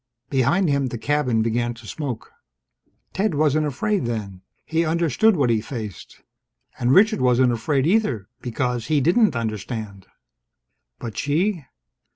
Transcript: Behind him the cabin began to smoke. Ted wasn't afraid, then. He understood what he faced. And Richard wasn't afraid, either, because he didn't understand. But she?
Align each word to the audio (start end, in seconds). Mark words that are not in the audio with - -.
Behind 0.31 0.67
him 0.67 0.87
the 0.87 0.97
cabin 0.97 1.43
began 1.43 1.75
to 1.75 1.85
smoke. 1.85 2.31
Ted 3.13 3.35
wasn't 3.35 3.67
afraid, 3.67 4.07
then. 4.07 4.41
He 4.65 4.83
understood 4.83 5.35
what 5.35 5.51
he 5.51 5.61
faced. 5.61 6.23
And 6.79 6.91
Richard 6.91 7.21
wasn't 7.21 7.51
afraid, 7.51 7.85
either, 7.85 8.27
because 8.41 8.87
he 8.87 8.99
didn't 8.99 9.35
understand. 9.35 10.07
But 10.97 11.19
she? 11.19 11.65